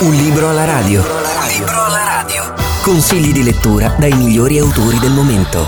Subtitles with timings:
[0.00, 1.00] Un libro alla radio.
[1.00, 2.54] Un libro alla radio.
[2.84, 5.66] Consigli di lettura dai migliori autori del momento.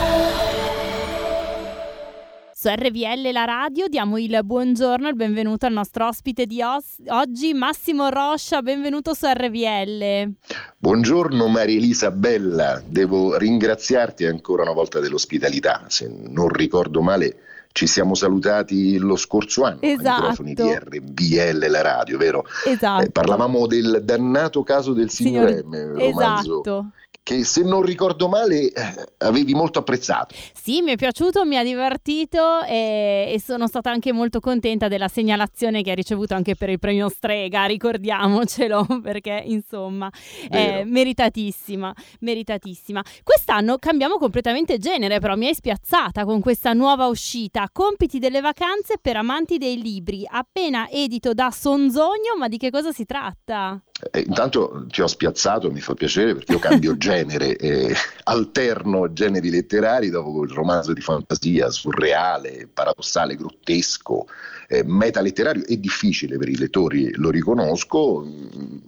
[2.54, 6.98] Su RVL la radio diamo il buongiorno e il benvenuto al nostro ospite di os-
[7.08, 8.62] oggi, Massimo Roscia.
[8.62, 10.33] Benvenuto su RVL.
[10.79, 15.87] Buongiorno Maria Elisa Bella, devo ringraziarti ancora una volta dell'ospitalità.
[15.89, 17.37] Se non ricordo male,
[17.73, 20.09] ci siamo salutati lo scorso anno esatto.
[20.09, 22.45] ai microfoni di RBL, la radio, vero?
[22.66, 23.05] Esatto.
[23.05, 26.91] Eh, parlavamo del dannato caso del signor M, romanzo esatto
[27.23, 28.73] che se non ricordo male eh,
[29.19, 30.34] avevi molto apprezzato.
[30.52, 35.09] Sì, mi è piaciuto, mi ha divertito e, e, sono stata anche molto contenta della
[35.09, 40.10] segnalazione che ha ricevuto anche per il premio Strega, ricordiamocelo perché insomma
[40.48, 43.02] è meritatissima, meritatissima.
[43.23, 48.96] Quest'anno cambiamo completamente genere, però mi hai spiazzata con questa nuova uscita, Compiti delle vacanze
[49.01, 53.80] per amanti dei libri, appena edito da Sonzogno, ma di che cosa si tratta?
[54.10, 59.51] Eh, intanto ti ho spiazzato, mi fa piacere perché io cambio genere, eh, alterno generi
[59.51, 64.26] letterari dopo il romanzo di fantasia surreale, paradossale, grottesco,
[64.69, 68.25] eh, metaletterario è difficile per i lettori, lo riconosco.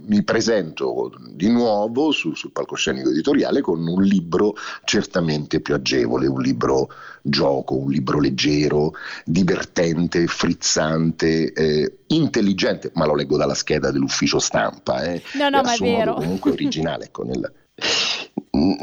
[0.06, 4.54] Mi presento di nuovo su, sul palcoscenico editoriale con un libro
[4.84, 6.88] certamente più agevole, un libro
[7.22, 8.92] gioco, un libro leggero,
[9.24, 15.02] divertente, frizzante, eh, intelligente, ma lo leggo dalla scheda dell'ufficio stampa.
[15.02, 16.14] Eh, no, no, ma è vero.
[16.14, 17.52] Comunque originale, ecco, nel,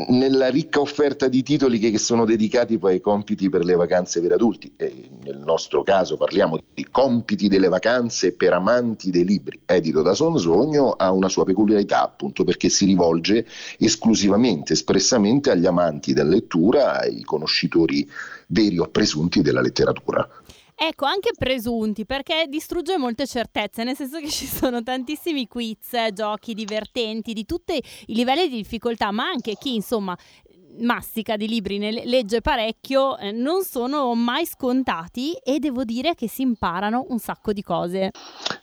[0.09, 4.31] nella ricca offerta di titoli che, sono dedicati poi ai compiti per le vacanze per
[4.31, 4.73] adulti.
[4.75, 10.13] E nel nostro caso parliamo di compiti delle vacanze per amanti dei libri, edito da
[10.13, 13.45] Sonzogno, ha una sua peculiarità appunto perché si rivolge
[13.77, 18.09] esclusivamente, espressamente agli amanti della lettura, ai conoscitori
[18.47, 20.27] veri o presunti della letteratura.
[20.81, 26.53] Ecco, anche presunti, perché distrugge molte certezze, nel senso che ci sono tantissimi quiz, giochi
[26.53, 30.17] divertenti di tutti i livelli di difficoltà, ma anche chi, insomma,
[30.79, 36.29] mastica di libri, ne legge parecchio, eh, non sono mai scontati e devo dire che
[36.29, 38.11] si imparano un sacco di cose.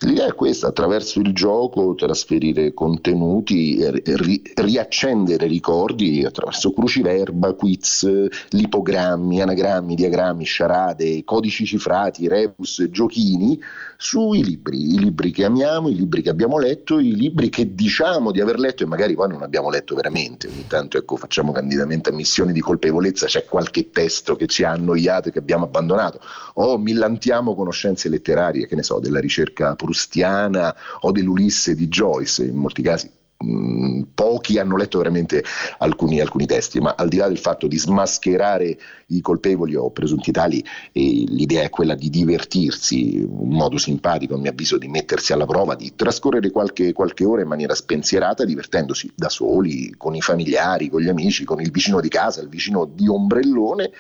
[0.00, 9.41] L'idea è questa, attraverso il gioco trasferire contenuti, ri- riaccendere ricordi attraverso cruciverba, quiz, lipogrammi,
[9.41, 13.59] anagrammi, diagrammi, sciarade, codici cifrati, rebus, giochini
[13.97, 18.30] sui libri, i libri che amiamo, i libri che abbiamo letto, i libri che diciamo
[18.30, 20.48] di aver letto e magari poi non abbiamo letto veramente.
[20.48, 25.28] Ogni tanto ecco, facciamo candidamente ammissioni di colpevolezza, c'è qualche testo che ci ha annoiato
[25.28, 26.20] e che abbiamo abbandonato,
[26.54, 32.56] o millantiamo conoscenze letterarie, che ne so, della ricerca prustiana o dell'Ulisse di Joyce, in
[32.56, 33.10] molti casi
[33.44, 35.44] Mm, pochi hanno letto veramente
[35.78, 40.32] alcuni, alcuni, testi, ma al di là del fatto di smascherare i colpevoli o presunti
[40.32, 45.44] tali, l'idea è quella di divertirsi, un modo simpatico a mio avviso di mettersi alla
[45.44, 50.88] prova, di trascorrere qualche, qualche ora in maniera spensierata, divertendosi da soli, con i familiari,
[50.88, 53.91] con gli amici, con il vicino di casa, il vicino di ombrellone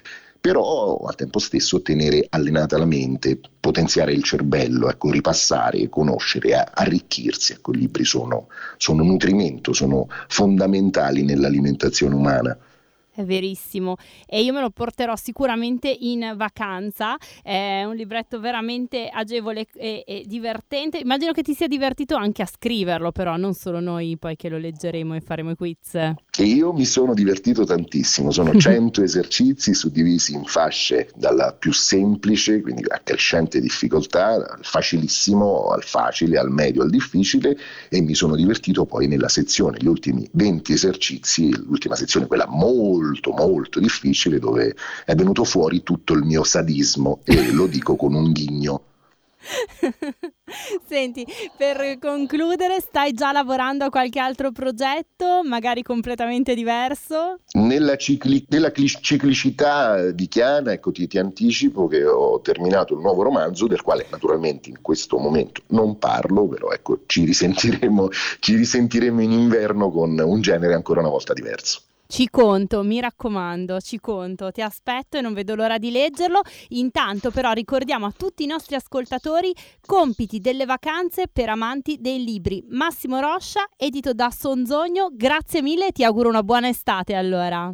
[0.40, 7.52] però al tempo stesso tenere allenata la mente, potenziare il cervello, ecco, ripassare, conoscere, arricchirsi.
[7.52, 12.58] Ecco, I libri sono, sono nutrimento, sono fondamentali nell'alimentazione umana.
[13.16, 19.64] È verissimo e io me lo porterò sicuramente in vacanza, è un libretto veramente agevole
[19.74, 24.18] e, e, divertente, immagino che ti sia divertito anche a scriverlo però, non solo noi
[24.18, 25.98] poi che lo leggeremo e faremo i quiz.
[26.38, 32.60] E io mi sono divertito tantissimo, sono 100 esercizi suddivisi in fasce dalla più semplice,
[32.60, 37.56] quindi a crescente difficoltà, al facilissimo al facile, al medio al difficile
[37.88, 43.26] e mi sono divertito poi nella sezione, gli ultimi 20 esercizi, l'ultima sezione quella molto
[43.32, 44.74] molto molto difficile dove
[45.04, 48.82] è venuto fuori tutto il mio sadismo e lo dico con un ghigno.
[50.86, 57.40] Senti, per concludere, stai già lavorando a qualche altro progetto, magari completamente diverso?
[57.52, 63.22] Nella, cicli- nella ciclicità di Chiana, ecco, ti, ti, anticipo che ho terminato il nuovo
[63.22, 68.08] romanzo, del quale naturalmente in questo momento non parlo, però ecco, ci risentiremo,
[68.40, 71.80] ci risentiremo in inverno con un genere ancora una volta diverso.
[72.08, 76.40] Ci conto, mi raccomando, ci conto, ti aspetto e non vedo l'ora di leggerlo.
[76.68, 79.52] Intanto però ricordiamo a tutti i nostri ascoltatori
[79.84, 82.64] compiti delle vacanze per amanti dei libri.
[82.68, 87.72] Massimo Roscia, edito da Sonzogno, grazie mille e ti auguro una buona estate allora.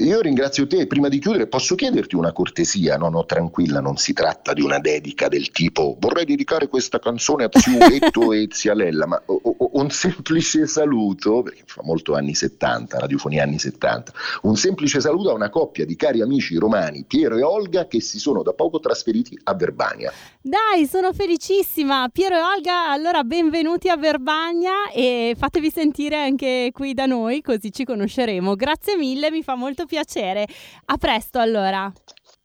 [0.00, 0.86] Io ringrazio te.
[0.86, 2.96] Prima di chiudere, posso chiederti una cortesia?
[2.96, 7.44] No, no, tranquilla, non si tratta di una dedica del tipo vorrei dedicare questa canzone
[7.44, 12.98] a Ziuetto e Zialella, ma o, o, un semplice saluto, perché fa molto anni 70,
[12.98, 14.12] radiofonia anni 70,
[14.42, 18.18] un semplice saluto a una coppia di cari amici romani, Piero e Olga, che si
[18.18, 20.12] sono da poco trasferiti a Verbania.
[20.40, 22.08] Dai, sono felicissima.
[22.10, 27.70] Piero e Olga, allora benvenuti a Verbagna e fatevi sentire anche qui da noi, così
[27.70, 28.54] ci conosceremo.
[28.54, 30.46] Grazie mille, mi fa molto piacere.
[30.86, 31.92] A presto allora.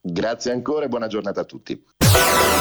[0.02, 1.80] Grazie ancora e buona giornata a tutti.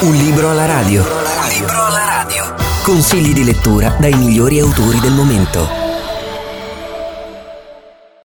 [0.01, 1.01] Un libro alla radio.
[1.01, 2.55] Un libro alla radio.
[2.83, 5.84] Consigli di lettura dai migliori autori del momento.